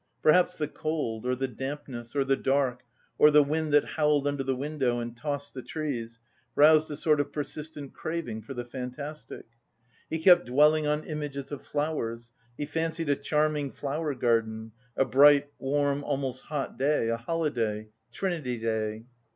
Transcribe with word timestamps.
Perhaps 0.23 0.55
the 0.55 0.67
cold, 0.67 1.27
or 1.27 1.35
the 1.35 1.47
dampness, 1.47 2.15
or 2.15 2.25
the 2.25 2.35
dark, 2.35 2.81
or 3.19 3.29
the 3.29 3.43
wind 3.43 3.71
that 3.71 3.85
howled 3.85 4.25
under 4.27 4.41
the 4.41 4.55
window 4.55 4.99
and 4.99 5.15
tossed 5.15 5.53
the 5.53 5.61
trees 5.61 6.17
roused 6.55 6.89
a 6.89 6.97
sort 6.97 7.19
of 7.21 7.31
persistent 7.31 7.93
craving 7.93 8.41
for 8.41 8.55
the 8.55 8.65
fantastic. 8.65 9.45
He 10.09 10.17
kept 10.17 10.47
dwelling 10.47 10.87
on 10.87 11.03
images 11.03 11.51
of 11.51 11.61
flowers, 11.61 12.31
he 12.57 12.65
fancied 12.65 13.09
a 13.11 13.15
charming 13.15 13.69
flower 13.69 14.15
garden, 14.15 14.71
a 14.97 15.05
bright, 15.05 15.51
warm, 15.59 16.03
almost 16.03 16.45
hot 16.45 16.79
day, 16.79 17.09
a 17.09 17.17
holiday 17.17 17.89
Trinity 18.11 18.57
day. 18.57 19.05